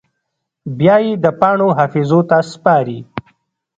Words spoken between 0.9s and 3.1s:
یې د پاڼو حافظو ته سپاري